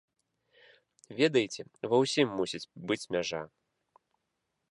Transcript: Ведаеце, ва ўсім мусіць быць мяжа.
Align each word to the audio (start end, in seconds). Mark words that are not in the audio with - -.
Ведаеце, 1.19 1.61
ва 1.91 1.97
ўсім 2.03 2.27
мусіць 2.41 2.63
быць 2.93 3.01
мяжа. 3.17 3.41